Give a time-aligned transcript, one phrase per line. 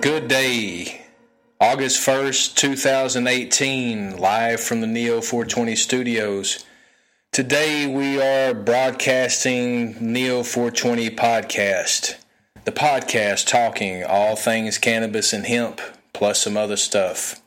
[0.00, 1.02] Good day.
[1.60, 6.64] August 1st, 2018, live from the Neo 420 studios.
[7.32, 12.14] Today we are broadcasting Neo 420 podcast.
[12.64, 15.82] The podcast talking all things cannabis and hemp,
[16.14, 17.42] plus some other stuff.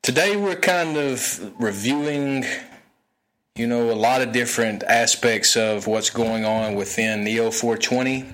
[0.00, 2.46] Today we're kind of reviewing,
[3.56, 8.24] you know, a lot of different aspects of what's going on within Neo 420.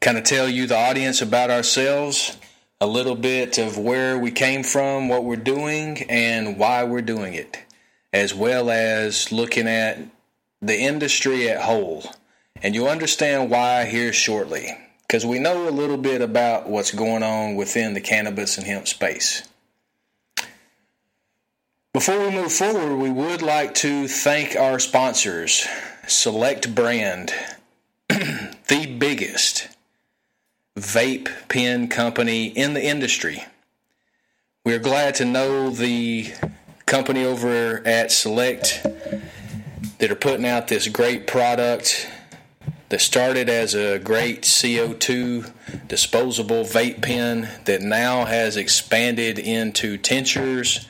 [0.00, 2.38] Kind of tell you, the audience, about ourselves,
[2.80, 7.34] a little bit of where we came from, what we're doing, and why we're doing
[7.34, 7.58] it,
[8.10, 9.98] as well as looking at
[10.62, 12.02] the industry at whole.
[12.62, 17.22] And you'll understand why here shortly, because we know a little bit about what's going
[17.22, 19.46] on within the cannabis and hemp space.
[21.92, 25.66] Before we move forward, we would like to thank our sponsors,
[26.06, 27.34] Select Brand,
[28.08, 29.68] the biggest
[30.76, 33.44] vape pen company in the industry.
[34.64, 36.32] We're glad to know the
[36.86, 38.86] company over at Select
[39.98, 42.08] that are putting out this great product
[42.88, 45.52] that started as a great CO2
[45.86, 50.86] disposable vape pen that now has expanded into tinctures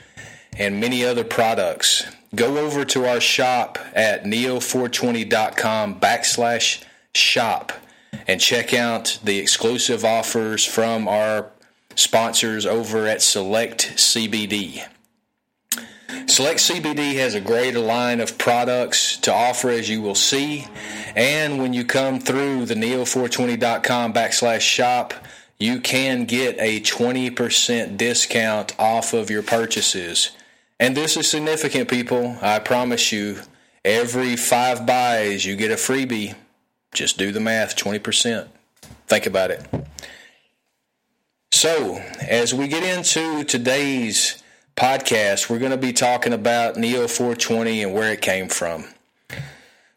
[0.59, 2.07] and many other products.
[2.35, 7.73] Go over to our shop at neo420.com backslash shop
[8.27, 11.51] and check out the exclusive offers from our
[11.95, 14.87] sponsors over at Select CBD.
[16.27, 20.67] Select CBD has a great line of products to offer, as you will see.
[21.17, 25.15] And when you come through the neo420.com backslash shop,
[25.59, 30.31] you can get a 20% discount off of your purchases.
[30.79, 32.39] And this is significant, people.
[32.41, 33.41] I promise you,
[33.85, 36.35] every five buys, you get a freebie.
[36.93, 38.49] Just do the math 20%.
[39.07, 39.67] Think about it.
[41.53, 44.43] So, as we get into today's
[44.77, 48.87] podcast, we're going to be talking about Neo 420 and where it came from.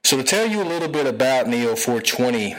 [0.04, 2.56] So, to tell you a little bit about Neo 420,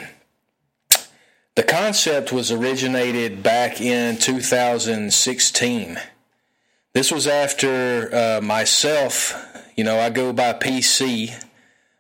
[1.55, 5.99] the concept was originated back in 2016
[6.95, 9.34] this was after uh, myself,
[9.75, 11.34] you know, I go by PC.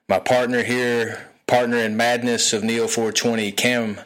[0.08, 4.00] My partner here, partner in madness of Neo 420, Cam.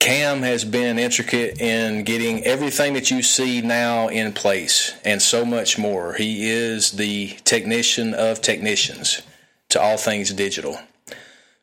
[0.00, 5.44] Cam has been intricate in getting everything that you see now in place and so
[5.44, 6.14] much more.
[6.14, 9.20] He is the technician of technicians
[9.68, 10.78] to all things digital.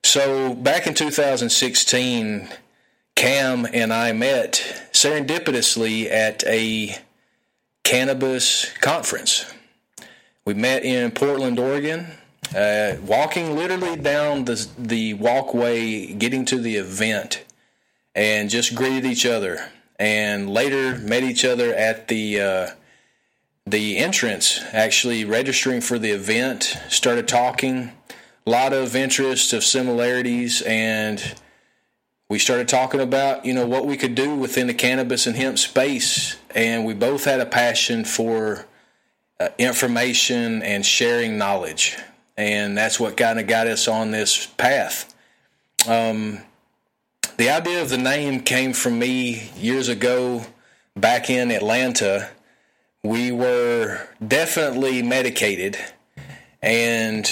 [0.03, 2.50] So back in 2016,
[3.16, 6.95] Cam and I met serendipitously at a
[7.83, 9.51] cannabis conference.
[10.45, 12.06] We met in Portland, Oregon.
[12.56, 17.44] Uh, walking literally down the the walkway, getting to the event,
[18.16, 19.69] and just greeted each other.
[20.00, 22.67] And later met each other at the uh,
[23.66, 26.78] the entrance, actually registering for the event.
[26.89, 27.91] Started talking,
[28.45, 31.35] a lot of interest of similarities, and
[32.29, 35.57] we started talking about you know what we could do within the cannabis and hemp
[35.59, 38.66] space and we both had a passion for
[39.39, 41.97] uh, information and sharing knowledge,
[42.41, 45.13] and that's what kind of got us on this path.
[45.88, 46.40] Um,
[47.38, 50.46] the idea of the name came from me years ago
[50.96, 52.30] back in Atlanta.
[53.03, 55.78] We were definitely medicated,
[56.62, 57.25] and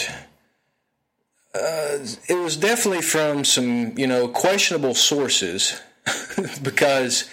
[1.53, 5.79] uh, it was definitely from some, you know, questionable sources
[6.63, 7.29] because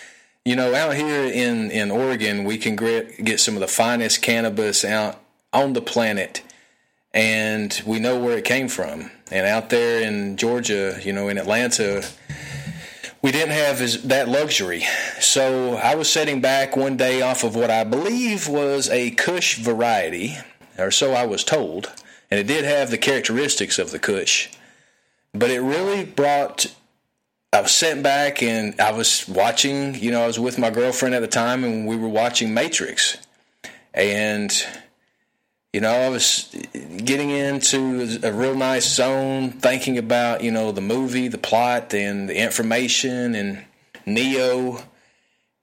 [0.47, 4.23] you know, out here in, in Oregon, we can get, get some of the finest
[4.23, 5.21] cannabis out
[5.53, 6.41] on the planet,
[7.17, 9.11] and we know where it came from.
[9.31, 12.07] And out there in Georgia, you know, in Atlanta,
[13.23, 13.79] we didn't have
[14.09, 14.85] that luxury.
[15.19, 19.57] So I was sitting back one day off of what I believe was a Kush
[19.57, 20.37] variety,
[20.77, 21.91] or so I was told,
[22.31, 24.51] and it did have the characteristics of the Kush.
[25.33, 26.67] But it really brought
[27.51, 31.15] I was sitting back and I was watching, you know, I was with my girlfriend
[31.15, 33.17] at the time and we were watching Matrix.
[33.95, 34.53] And,
[35.73, 36.55] you know, I was
[37.05, 42.29] getting into a real nice zone, thinking about, you know, the movie, the plot, and
[42.29, 43.65] the information and
[44.07, 44.79] Neo.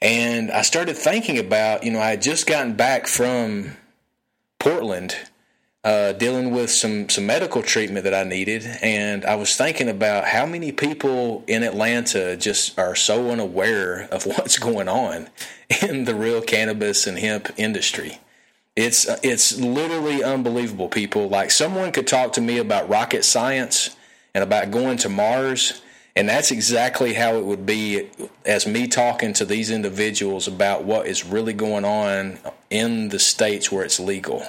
[0.02, 3.78] And I started thinking about, you know, I had just gotten back from
[4.60, 5.16] Portland
[5.84, 10.26] uh, dealing with some some medical treatment that I needed, and I was thinking about
[10.26, 15.30] how many people in Atlanta just are so unaware of what's going on
[15.82, 18.20] in the real cannabis and hemp industry.
[18.76, 20.90] It's uh, it's literally unbelievable.
[20.90, 23.96] People like someone could talk to me about rocket science
[24.34, 25.82] and about going to Mars,
[26.16, 28.10] And that's exactly how it would be
[28.46, 32.40] as me talking to these individuals about what is really going on
[32.70, 34.44] in the states where it's legal.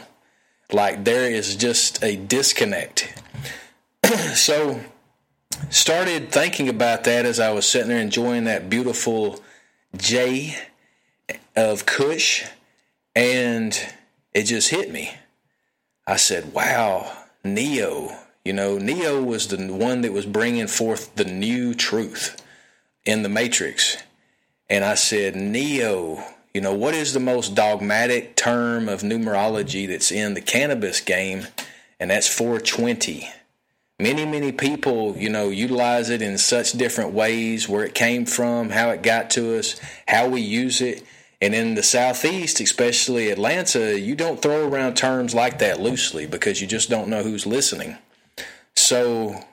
[0.72, 3.22] Like there is just a disconnect.
[4.34, 4.80] so,
[5.68, 9.40] started thinking about that as I was sitting there enjoying that beautiful
[9.96, 10.56] J
[11.54, 12.44] of Kush,
[13.14, 13.78] and
[14.34, 15.14] it just hit me.
[16.06, 17.10] I said, wow,
[17.42, 22.42] Neo you know, Neo was the one that was bringing forth the new truth
[23.06, 23.96] in the Matrix.
[24.68, 26.22] And I said, Neo,
[26.52, 31.46] you know, what is the most dogmatic term of numerology that's in the cannabis game?
[31.98, 33.30] And that's 420.
[33.98, 38.68] Many, many people, you know, utilize it in such different ways where it came from,
[38.70, 41.02] how it got to us, how we use it.
[41.44, 46.62] And in the Southeast, especially Atlanta, you don't throw around terms like that loosely because
[46.62, 47.98] you just don't know who's listening.
[48.74, 49.44] So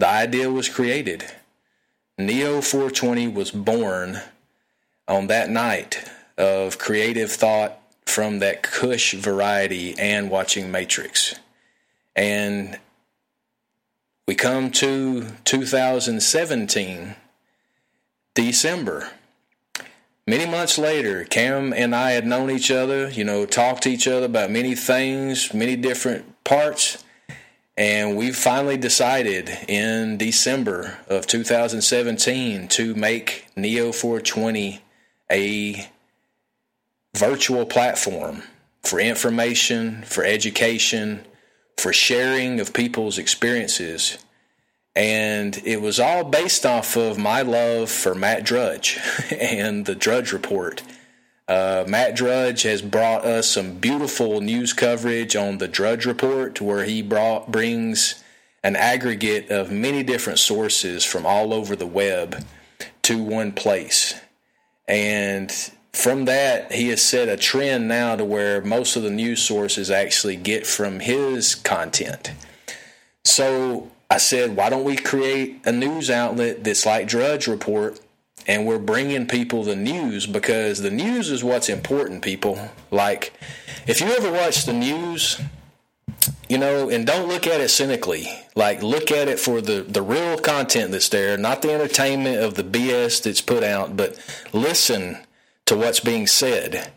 [0.00, 1.24] the idea was created.
[2.18, 4.18] Neo 420 was born
[5.06, 11.36] on that night of creative thought from that Kush variety and watching Matrix.
[12.16, 12.76] And
[14.26, 17.14] we come to 2017,
[18.34, 19.12] December.
[20.30, 24.06] Many months later, Cam and I had known each other, you know, talked to each
[24.06, 27.02] other about many things, many different parts.
[27.76, 34.80] And we finally decided in December of 2017 to make Neo 420
[35.32, 35.90] a
[37.16, 38.44] virtual platform
[38.84, 41.26] for information, for education,
[41.76, 44.16] for sharing of people's experiences.
[44.96, 48.98] And it was all based off of my love for Matt Drudge
[49.30, 50.82] and the Drudge Report
[51.50, 56.84] uh, Matt Drudge has brought us some beautiful news coverage on the Drudge Report, where
[56.84, 58.22] he brought brings
[58.62, 62.46] an aggregate of many different sources from all over the web
[63.02, 64.14] to one place.
[64.86, 65.50] And
[65.92, 69.90] from that, he has set a trend now to where most of the news sources
[69.90, 72.30] actually get from his content.
[73.24, 78.00] So I said, why don't we create a news outlet that's like Drudge Report
[78.46, 82.70] and we're bringing people the news because the news is what's important people.
[82.90, 83.32] Like
[83.86, 85.40] if you ever watch the news
[86.48, 90.02] you know and don't look at it cynically like look at it for the the
[90.02, 94.18] real content that's there not the entertainment of the bs that's put out but
[94.52, 95.16] listen
[95.70, 96.90] to what's being said.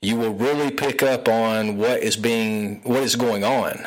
[0.00, 3.86] You will really pick up on what is being what is going on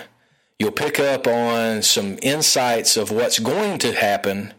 [0.59, 4.53] you'll pick up on some insights of what's going to happen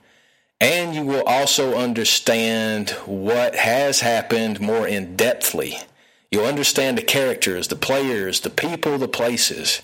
[0.60, 5.84] and you will also understand what has happened more in depthly.
[6.30, 9.82] You'll understand the characters, the players, the people, the places.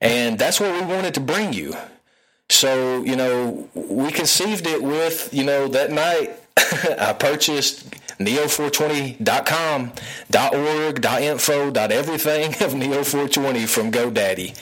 [0.00, 1.74] And that's what we wanted to bring you.
[2.48, 6.30] So, you know, we conceived it with, you know, that night
[6.98, 9.92] I purchased neo420.com,
[10.52, 14.56] .org, .info, .everything of Neo420 from GoDaddy.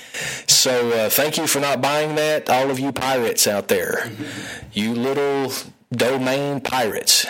[0.50, 4.10] So uh, thank you for not buying that, all of you pirates out there.
[4.72, 5.52] You little
[5.90, 7.26] domain pirates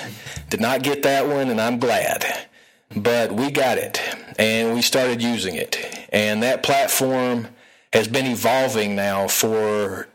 [0.51, 2.49] did not get that one, and I'm glad.
[2.95, 4.01] But we got it,
[4.39, 6.07] and we started using it.
[6.13, 7.49] And that platform
[7.93, 10.09] has been evolving now for,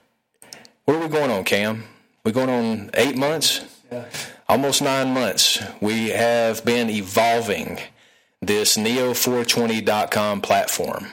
[0.86, 1.86] where are we going on, Cam?
[2.26, 3.62] We're going on eight months?
[3.92, 4.06] Yeah
[4.52, 7.80] almost nine months, we have been evolving
[8.42, 11.08] this neo420.com platform.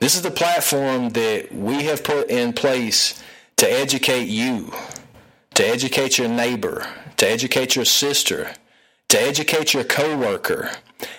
[0.00, 3.22] This is the platform that we have put in place
[3.58, 4.72] to educate you,
[5.54, 6.84] to educate your neighbor,
[7.18, 8.52] to educate your sister,
[9.10, 10.72] to educate your coworker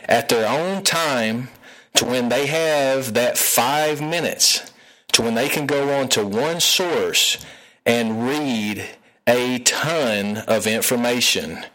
[0.04, 1.48] at their own time
[1.94, 4.70] to when they have that five minutes
[5.14, 7.38] to when they can go on to one source
[7.86, 8.86] and read
[9.28, 11.66] a ton of information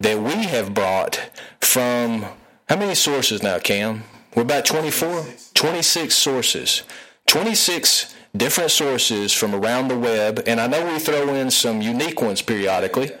[0.00, 2.26] that we have brought from
[2.68, 4.02] how many sources now, Cam?
[4.34, 5.24] We're about 24?
[5.54, 6.82] 26 sources.
[7.26, 12.20] 26 different sources from around the web, and I know we throw in some unique
[12.20, 13.12] ones periodically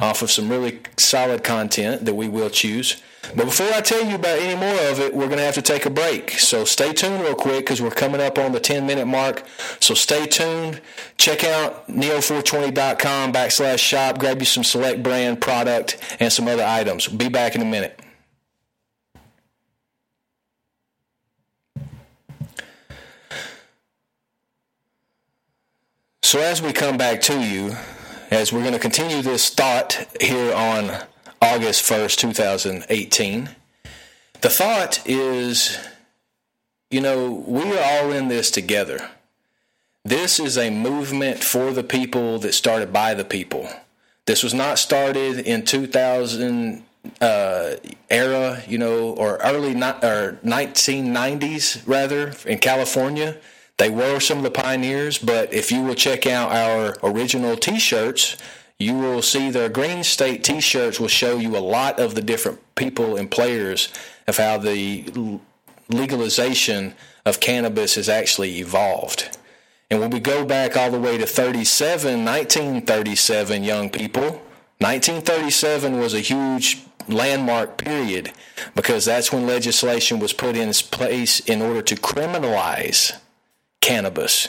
[0.00, 3.02] off of some really solid content that we will choose.
[3.34, 5.62] But before I tell you about any more of it, we're going to have to
[5.62, 6.32] take a break.
[6.32, 9.44] So stay tuned real quick because we're coming up on the 10 minute mark.
[9.80, 10.80] So stay tuned.
[11.18, 14.18] Check out neo420.com backslash shop.
[14.18, 17.08] Grab you some select brand product and some other items.
[17.08, 18.00] Be back in a minute.
[26.22, 27.76] So as we come back to you,
[28.30, 30.90] as we're going to continue this thought here on
[31.54, 33.50] August 1st, 2018.
[34.40, 35.78] The thought is,
[36.90, 39.10] you know, we are all in this together.
[40.04, 43.68] this is a movement for the people that started by the people.
[44.26, 46.82] This was not started in 2000
[47.20, 47.74] uh,
[48.10, 53.36] era, you know, or early or 1990s rather in California.
[53.78, 58.36] They were some of the pioneers, but if you will check out our original T-shirts,
[58.78, 62.60] you will see their Green State T-shirts will show you a lot of the different
[62.74, 63.88] people and players
[64.26, 65.40] of how the
[65.88, 69.38] legalization of cannabis has actually evolved.
[69.90, 74.42] And when we go back all the way to 37, 1937, young people,
[74.78, 78.32] 1937 was a huge landmark period
[78.74, 83.12] because that's when legislation was put in place in order to criminalize
[83.80, 84.48] cannabis.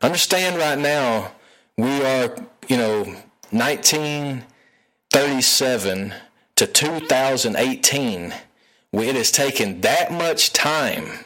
[0.00, 1.32] Understand right now,
[1.76, 2.34] we are,
[2.66, 3.16] you know,
[3.50, 6.14] 1937
[6.56, 8.34] to 2018.
[8.92, 11.24] It has taken that much time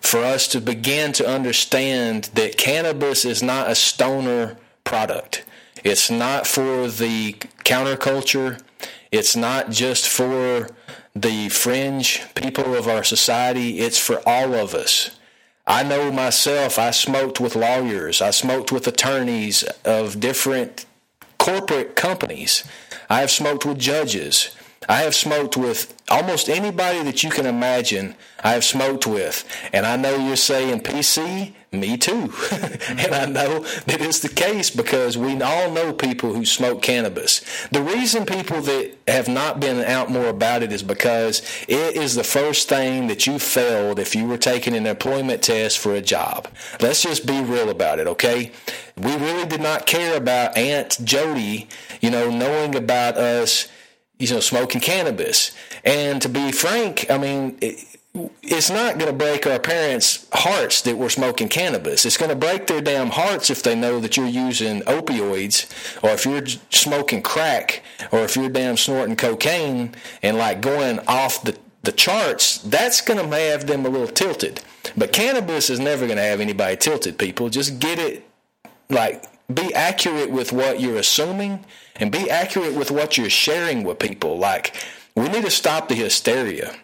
[0.00, 5.44] for us to begin to understand that cannabis is not a stoner product.
[5.84, 7.34] It's not for the
[7.64, 8.60] counterculture.
[9.10, 10.68] It's not just for
[11.14, 13.80] the fringe people of our society.
[13.80, 15.10] It's for all of us.
[15.66, 20.86] I know myself, I smoked with lawyers, I smoked with attorneys of different
[21.48, 22.62] corporate companies.
[23.08, 24.54] I have smoked with judges.
[24.88, 28.14] I have smoked with almost anybody that you can imagine.
[28.42, 31.54] I have smoked with, and I know you're saying PC.
[31.70, 32.32] Me too,
[32.88, 37.42] and I know that is the case because we all know people who smoke cannabis.
[37.68, 42.14] The reason people that have not been out more about it is because it is
[42.14, 46.00] the first thing that you failed if you were taking an employment test for a
[46.00, 46.48] job.
[46.80, 48.50] Let's just be real about it, okay?
[48.96, 51.68] We really did not care about Aunt Jody,
[52.00, 53.68] you know, knowing about us
[54.18, 55.52] you know, smoking cannabis.
[55.84, 57.84] And to be frank, I mean, it,
[58.42, 62.04] it's not going to break our parents' hearts that we're smoking cannabis.
[62.04, 65.66] It's going to break their damn hearts if they know that you're using opioids
[66.02, 71.42] or if you're smoking crack or if you're damn snorting cocaine and like going off
[71.42, 72.58] the, the charts.
[72.58, 74.62] That's going to have them a little tilted.
[74.96, 77.50] But cannabis is never going to have anybody tilted, people.
[77.50, 78.28] Just get it,
[78.88, 81.64] like, be accurate with what you're assuming
[81.96, 84.38] and be accurate with what you're sharing with people.
[84.38, 84.74] Like,
[85.16, 86.74] we need to stop the hysteria.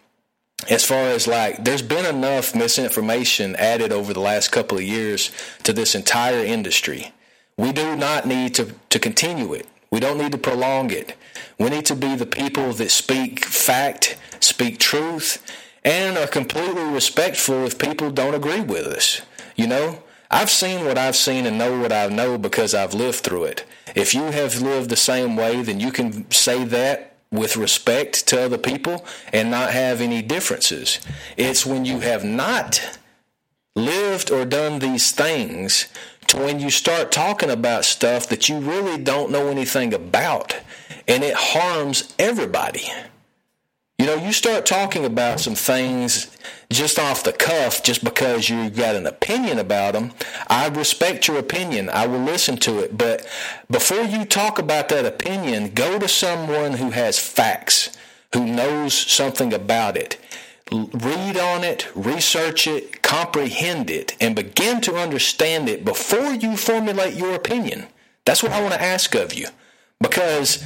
[0.70, 5.30] As far as like, there's been enough misinformation added over the last couple of years
[5.64, 7.12] to this entire industry.
[7.58, 9.66] We do not need to, to continue it.
[9.90, 11.14] We don't need to prolong it.
[11.58, 15.44] We need to be the people that speak fact, speak truth,
[15.84, 19.20] and are completely respectful if people don't agree with us.
[19.54, 20.02] You know,
[20.34, 23.64] I've seen what I've seen and know what I know because I've lived through it.
[23.94, 28.42] If you have lived the same way, then you can say that with respect to
[28.42, 30.98] other people and not have any differences.
[31.36, 32.98] It's when you have not
[33.76, 35.86] lived or done these things
[36.26, 40.58] to when you start talking about stuff that you really don't know anything about
[41.06, 42.88] and it harms everybody.
[44.04, 46.36] You know, you start talking about some things
[46.68, 50.12] just off the cuff just because you got an opinion about them.
[50.46, 51.88] I respect your opinion.
[51.88, 52.98] I will listen to it.
[52.98, 53.26] But
[53.70, 57.96] before you talk about that opinion, go to someone who has facts,
[58.34, 60.18] who knows something about it.
[60.70, 67.14] Read on it, research it, comprehend it, and begin to understand it before you formulate
[67.14, 67.86] your opinion.
[68.26, 69.46] That's what I want to ask of you.
[69.98, 70.62] Because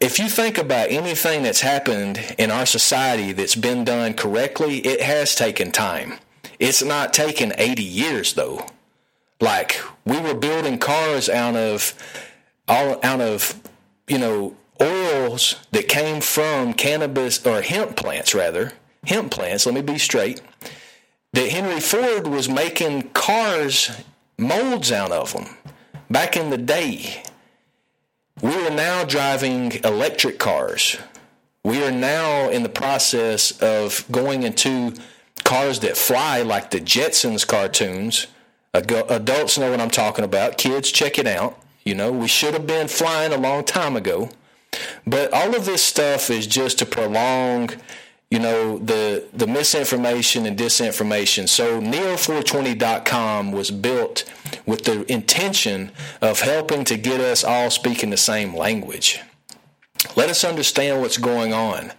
[0.00, 5.00] if you think about anything that's happened in our society that's been done correctly, it
[5.00, 6.18] has taken time.
[6.58, 8.66] It's not taken 80 years though.
[9.40, 11.94] Like we were building cars out of
[12.68, 13.60] all out of
[14.08, 18.72] you know oils that came from cannabis or hemp plants rather
[19.04, 19.66] hemp plants.
[19.66, 20.40] Let me be straight.
[21.32, 23.90] That Henry Ford was making cars
[24.38, 25.46] molds out of them
[26.10, 27.22] back in the day.
[28.42, 30.98] We are now driving electric cars.
[31.64, 34.94] We are now in the process of going into
[35.42, 38.26] cars that fly like the Jetsons cartoons.
[38.74, 40.58] Adults know what I'm talking about.
[40.58, 41.58] Kids, check it out.
[41.84, 44.28] You know, we should have been flying a long time ago.
[45.06, 47.70] But all of this stuff is just to prolong
[48.30, 54.24] you know the the misinformation and disinformation so neo420.com was built
[54.66, 59.20] with the intention of helping to get us all speaking the same language.
[60.16, 61.92] Let us understand what's going on.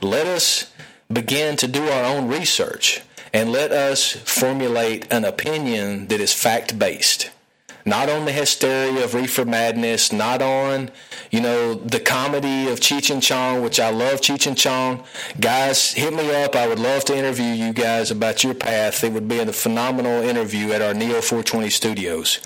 [0.00, 0.72] Let us
[1.12, 3.02] begin to do our own research
[3.32, 7.30] and let us formulate an opinion that is fact based
[7.84, 10.90] not on the hysteria of reefer madness, not on,
[11.30, 15.04] you know, the comedy of Cheech and Chong, which I love Cheech and Chong.
[15.40, 16.54] Guys, hit me up.
[16.54, 19.02] I would love to interview you guys about your path.
[19.02, 22.40] It would be a phenomenal interview at our Neo 420 studios.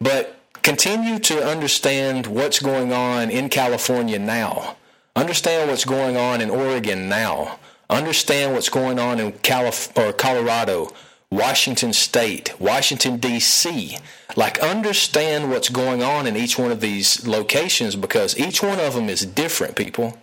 [0.00, 4.76] But continue to understand what's going on in California now.
[5.14, 7.58] Understand what's going on in Oregon now.
[7.90, 10.90] Understand what's going on in Calif- or Colorado
[11.32, 13.96] Washington State, Washington, D.C.
[14.36, 18.94] Like, understand what's going on in each one of these locations because each one of
[18.94, 20.18] them is different, people.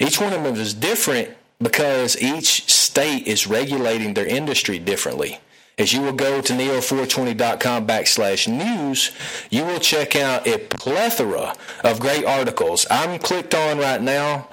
[0.00, 1.28] Each one of them is different
[1.60, 5.40] because each state is regulating their industry differently.
[5.76, 9.12] As you will go to neo420.com backslash news,
[9.50, 12.86] you will check out a plethora of great articles.
[12.90, 14.48] I'm clicked on right now.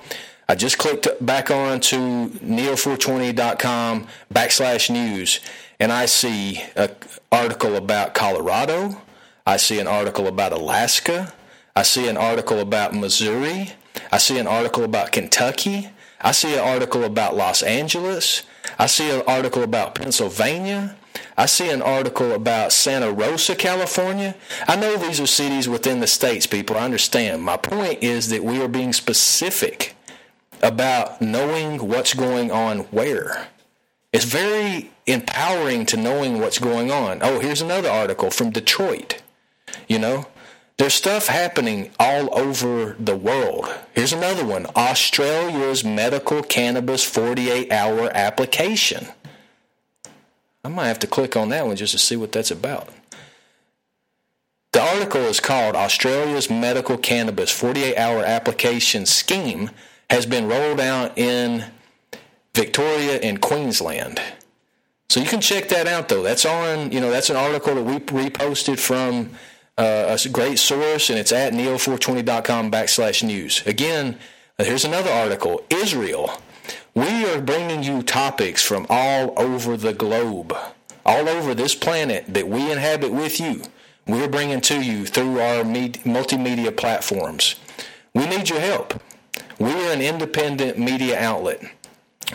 [0.50, 5.39] I just clicked back on to neo420.com backslash news
[5.83, 6.95] and I see an
[7.29, 9.01] article about Colorado.
[9.45, 11.33] I see an article about Alaska.
[11.75, 13.73] I see an article about Missouri.
[14.09, 15.89] I see an article about Kentucky.
[16.21, 18.43] I see an article about Los Angeles.
[18.79, 20.95] I see an article about Pennsylvania.
[21.37, 24.35] I see an article about Santa Rosa, California.
[24.65, 26.77] I know these are cities within the states, people.
[26.77, 27.43] I understand.
[27.43, 29.97] My point is that we are being specific
[30.61, 33.49] about knowing what's going on where.
[34.13, 37.19] It's very empowering to knowing what's going on.
[37.22, 39.22] Oh, here's another article from Detroit.
[39.88, 40.27] You know,
[40.77, 43.67] there's stuff happening all over the world.
[43.93, 49.07] Here's another one Australia's medical cannabis 48 hour application.
[50.63, 52.89] I might have to click on that one just to see what that's about.
[54.72, 59.69] The article is called Australia's Medical Cannabis 48 Hour Application Scheme
[60.10, 61.65] has been rolled out in
[62.55, 64.19] Victoria and Queensland.
[65.10, 66.24] So you can check that out though.
[66.24, 69.31] That's on, you know, that's an article that we reposted from
[69.77, 73.65] uh, a great source, and it's at neo420.com backslash news.
[73.65, 74.17] Again,
[74.60, 76.41] uh, here's another article Israel.
[76.95, 80.55] We are bringing you topics from all over the globe,
[81.05, 83.63] all over this planet that we inhabit with you.
[84.05, 87.55] We're bringing to you through our multimedia platforms.
[88.13, 89.01] We need your help.
[89.60, 91.63] We are an independent media outlet.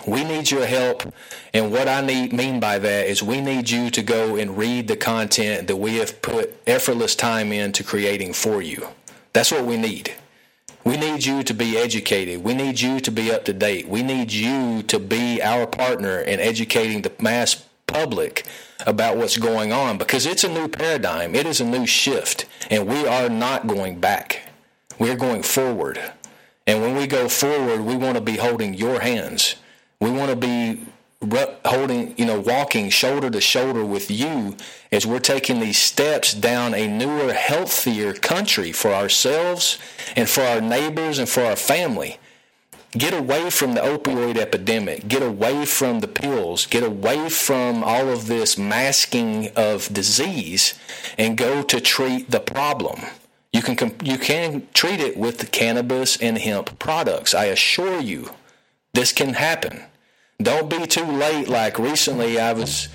[0.06, 1.12] We need your help.
[1.52, 4.88] And what I need, mean by that is we need you to go and read
[4.88, 8.88] the content that we have put effortless time into creating for you.
[9.32, 10.14] That's what we need.
[10.84, 12.42] We need you to be educated.
[12.42, 13.88] We need you to be up to date.
[13.88, 18.46] We need you to be our partner in educating the mass public
[18.86, 21.34] about what's going on because it's a new paradigm.
[21.34, 24.48] It is a new shift, and we are not going back.
[24.98, 26.00] We're going forward.
[26.66, 29.56] And when we go forward, we want to be holding your hands.
[30.00, 30.80] We want to be
[31.64, 34.56] holding, you know, walking shoulder to shoulder with you
[34.92, 39.78] as we're taking these steps down a newer, healthier country for ourselves
[40.14, 42.18] and for our neighbors and for our family.
[42.92, 45.08] Get away from the opioid epidemic.
[45.08, 46.66] Get away from the pills.
[46.66, 50.72] Get away from all of this masking of disease
[51.18, 53.00] and go to treat the problem.
[53.52, 57.34] You can you can treat it with the cannabis and hemp products.
[57.34, 58.30] I assure you.
[58.94, 59.84] This can happen.
[60.40, 61.48] Don't be too late.
[61.48, 62.88] Like recently, I was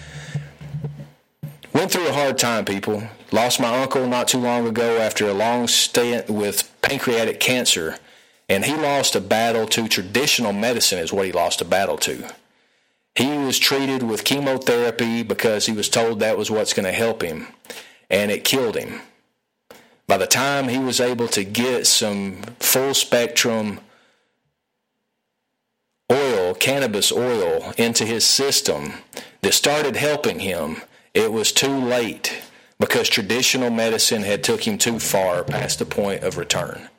[1.74, 2.64] went through a hard time.
[2.64, 7.98] People lost my uncle not too long ago after a long stint with pancreatic cancer,
[8.48, 11.00] and he lost a battle to traditional medicine.
[11.00, 12.34] Is what he lost a battle to.
[13.16, 17.22] He was treated with chemotherapy because he was told that was what's going to help
[17.22, 17.48] him,
[18.10, 19.02] and it killed him.
[20.08, 23.82] By the time he was able to get some full spectrum
[26.12, 28.94] oil, cannabis oil, into his system
[29.42, 30.78] that started helping him,
[31.14, 32.42] it was too late
[32.80, 36.90] because traditional medicine had took him too far past the point of return.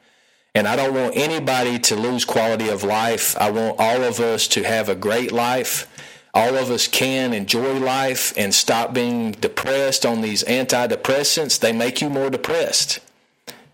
[0.55, 3.37] And I don't want anybody to lose quality of life.
[3.39, 5.89] I want all of us to have a great life.
[6.33, 11.59] All of us can enjoy life and stop being depressed on these antidepressants.
[11.59, 13.01] They make you more depressed.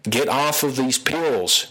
[0.04, 1.68] Get off of these pills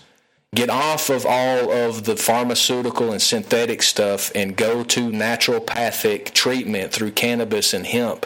[0.56, 6.92] Get off of all of the pharmaceutical and synthetic stuff and go to naturopathic treatment
[6.92, 8.26] through cannabis and hemp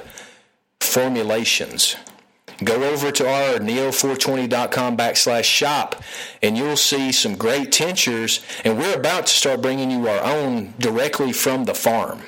[0.80, 1.96] formulations.
[2.64, 6.02] Go over to our neo420.com backslash shop
[6.42, 8.40] and you'll see some great tinctures.
[8.64, 12.22] And we're about to start bringing you our own directly from the farm.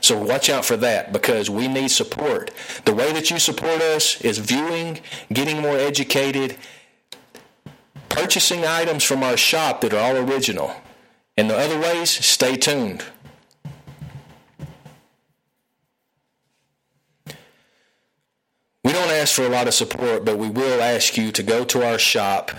[0.00, 2.50] So watch out for that because we need support.
[2.84, 5.00] The way that you support us is viewing,
[5.32, 6.56] getting more educated,
[8.10, 10.74] purchasing items from our shop that are all original.
[11.36, 13.02] And the other ways, stay tuned.
[18.84, 21.64] We don't ask for a lot of support, but we will ask you to go
[21.64, 22.50] to our shop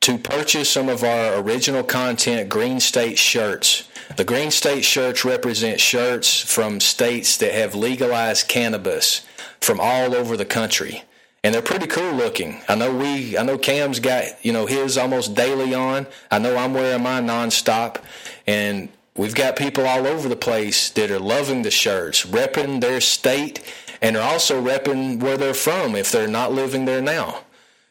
[0.00, 3.88] to purchase some of our original content Green State shirts.
[4.16, 9.26] The Green State shirts represent shirts from states that have legalized cannabis
[9.60, 11.02] from all over the country.
[11.48, 12.60] And they're pretty cool looking.
[12.68, 16.06] I know we, I know Cam's got, you know, his almost daily on.
[16.30, 18.02] I know I'm wearing mine nonstop.
[18.46, 23.00] And we've got people all over the place that are loving the shirts, repping their
[23.00, 23.62] state,
[24.02, 27.40] and are also repping where they're from if they're not living there now.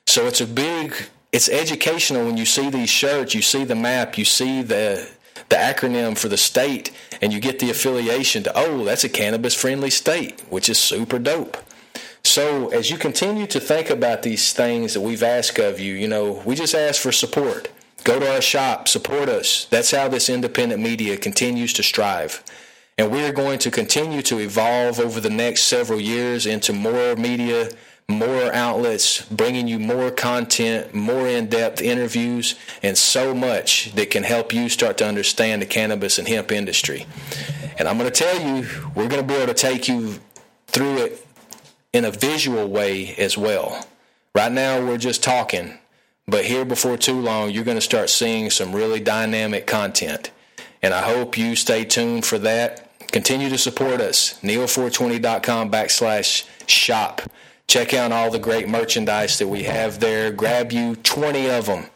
[0.05, 0.93] So it's a big
[1.31, 5.09] it's educational when you see these shirts, you see the map, you see the
[5.49, 6.91] the acronym for the state,
[7.23, 11.17] and you get the affiliation to oh, that's a cannabis friendly state, which is super
[11.17, 11.57] dope.
[12.37, 16.07] So as you continue to think about these things that we've asked of you, you
[16.07, 17.67] know, we just ask for support.
[18.03, 19.65] Go to our shop, support us.
[19.71, 22.43] That's how this independent media continues to strive.
[22.95, 27.71] And we're going to continue to evolve over the next several years into more media
[28.07, 34.23] more outlets, bringing you more content, more in depth interviews, and so much that can
[34.23, 37.07] help you start to understand the cannabis and hemp industry.
[37.79, 40.19] And I'm going to tell you, we're going to be able to take you
[40.67, 41.26] through it
[41.97, 43.83] in a visual way as well.
[44.35, 45.79] Right now, we're just talking,
[46.27, 50.29] but here before too long, you're going to start seeing some really dynamic content.
[50.83, 52.91] And I hope you stay tuned for that.
[53.11, 54.39] Continue to support us.
[54.43, 57.23] Neo420.com backslash shop.
[57.67, 60.31] Check out all the great merchandise that we have there.
[60.31, 61.87] Grab you 20 of them.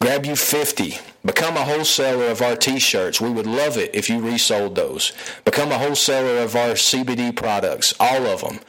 [0.00, 0.98] Grab you 50.
[1.24, 3.20] Become a wholesaler of our t-shirts.
[3.20, 5.12] We would love it if you resold those.
[5.44, 8.60] Become a wholesaler of our CBD products, all of them.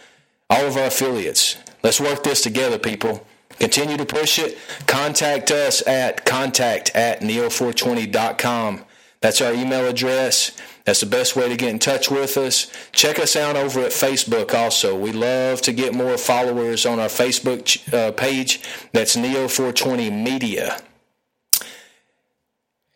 [0.49, 1.57] All of our affiliates.
[1.83, 3.25] Let's work this together, people.
[3.59, 4.57] Continue to push it.
[4.87, 8.85] Contact us at contact at neo420.com.
[9.21, 10.51] That's our email address.
[10.85, 12.69] That's the best way to get in touch with us.
[12.91, 14.99] Check us out over at Facebook also.
[14.99, 18.61] We love to get more followers on our Facebook uh, page.
[18.91, 20.77] That's Neo420 Media.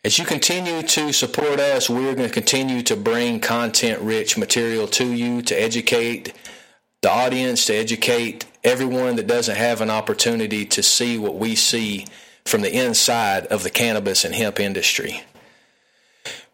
[0.04, 4.86] As you continue to support us, we're going to continue to bring content rich material
[4.88, 6.34] to you to educate
[7.02, 12.06] the audience, to educate everyone that doesn't have an opportunity to see what we see
[12.44, 15.22] from the inside of the cannabis and hemp industry.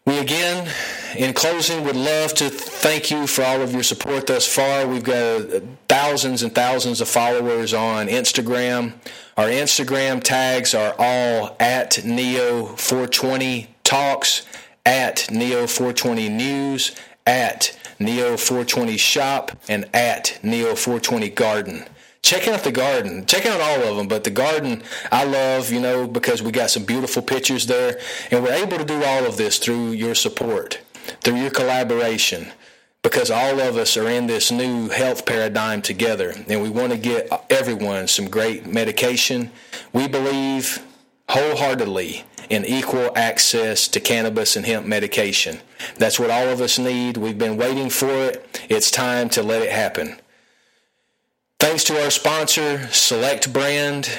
[0.05, 0.69] We again,
[1.17, 4.85] in closing, would love to thank you for all of your support thus far.
[4.85, 5.15] We've got
[5.51, 8.93] uh, thousands and thousands of followers on Instagram.
[9.35, 14.45] Our Instagram tags are all at Neo420 Talks,
[14.85, 21.85] at Neo420 News, at Neo420 Shop, and at Neo420 Garden
[22.25, 23.23] check out the garden.
[23.27, 24.81] Check out all of them, but the garden
[25.11, 27.99] I love, you know, because we got some beautiful pictures there,
[28.31, 30.79] and we're able to do all of this through your support,
[31.21, 32.47] through your collaboration,
[33.03, 36.97] because all of us are in this new health paradigm together, and we want to
[36.97, 39.51] get everyone some great medication.
[39.93, 40.83] We believe
[41.29, 45.59] wholeheartedly in equal access to cannabis and hemp medication.
[45.97, 47.17] That's what all of us need.
[47.17, 48.61] We've been waiting for it.
[48.69, 50.19] It's time to let it happen.
[51.59, 54.09] Thanks to our sponsor, Select Brand.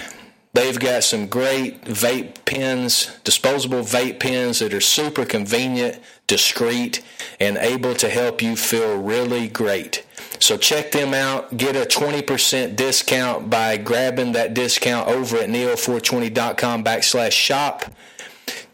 [0.52, 7.04] They've got some great vape pens, disposable vape pens that are super convenient, discreet,
[7.38, 10.04] and able to help you feel really great.
[10.40, 11.56] So check them out.
[11.56, 17.84] Get a 20% discount by grabbing that discount over at neo420.com backslash shop.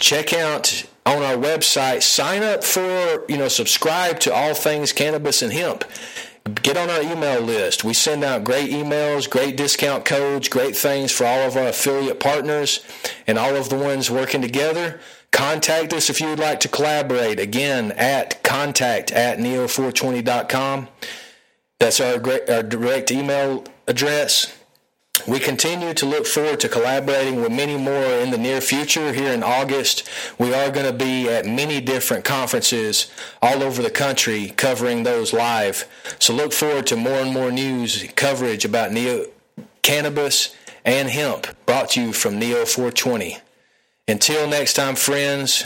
[0.03, 2.03] Check out on our website.
[2.03, 5.85] Sign up for, you know, subscribe to all things cannabis and hemp
[6.62, 7.85] get on our email list.
[7.85, 12.21] We send out great emails, great discount codes, great things for all of our affiliate
[12.21, 12.85] partners
[13.27, 15.01] and all of the ones working together.
[15.31, 17.38] Contact us if you would like to collaborate.
[17.38, 20.88] Again, at contact at neo420.com.
[21.79, 22.15] That's our,
[22.51, 24.57] our direct email address.
[25.29, 29.12] We continue to look forward to collaborating with many more in the near future.
[29.12, 33.09] Here in August, we are going to be at many different conferences
[33.40, 35.85] all over the country covering those live.
[36.18, 39.27] So look forward to more and more news coverage about neo
[39.83, 43.38] cannabis and hemp brought to you from Neo 420.
[44.09, 45.64] Until next time, friends,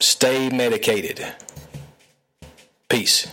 [0.00, 1.24] stay medicated.
[2.90, 3.26] Peace.